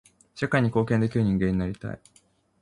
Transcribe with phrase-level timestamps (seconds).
[0.33, 1.99] 社会に貢献できる人間になりたい。